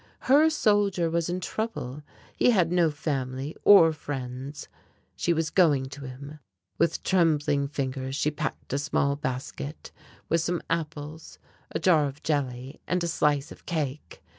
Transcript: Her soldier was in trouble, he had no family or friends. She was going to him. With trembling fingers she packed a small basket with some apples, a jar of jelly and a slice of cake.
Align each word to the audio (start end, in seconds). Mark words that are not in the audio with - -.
Her 0.21 0.49
soldier 0.49 1.11
was 1.11 1.29
in 1.29 1.41
trouble, 1.41 2.01
he 2.35 2.49
had 2.49 2.71
no 2.71 2.89
family 2.89 3.55
or 3.63 3.93
friends. 3.93 4.67
She 5.15 5.31
was 5.31 5.51
going 5.51 5.89
to 5.89 6.05
him. 6.07 6.39
With 6.79 7.03
trembling 7.03 7.67
fingers 7.67 8.15
she 8.15 8.31
packed 8.31 8.73
a 8.73 8.79
small 8.79 9.15
basket 9.15 9.91
with 10.27 10.41
some 10.41 10.63
apples, 10.71 11.37
a 11.69 11.77
jar 11.77 12.07
of 12.07 12.23
jelly 12.23 12.81
and 12.87 13.03
a 13.03 13.07
slice 13.07 13.51
of 13.51 13.67
cake. 13.67 14.23